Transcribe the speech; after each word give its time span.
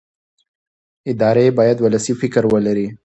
ادارې 1.11 1.45
باید 1.57 1.77
ولسي 1.79 2.13
فکر 2.21 2.43
ولري 2.53 2.87